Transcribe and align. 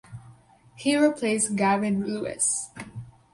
He 0.73 0.97
replaced 0.97 1.55
Gavin 1.55 2.03
Lewis. 2.03 2.71